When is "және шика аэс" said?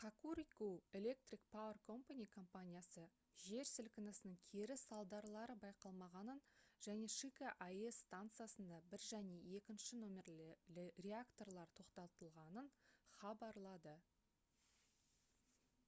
6.88-8.00